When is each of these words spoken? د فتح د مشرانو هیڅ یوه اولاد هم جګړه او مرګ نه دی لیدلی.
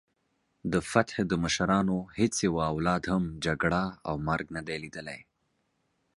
د 0.71 0.73
فتح 0.91 1.15
د 1.27 1.33
مشرانو 1.43 1.97
هیڅ 2.17 2.33
یوه 2.47 2.63
اولاد 2.73 3.03
هم 3.11 3.23
جګړه 3.45 3.83
او 4.07 4.15
مرګ 4.27 4.45
نه 4.55 4.61
دی 4.67 4.77
لیدلی. 4.83 5.19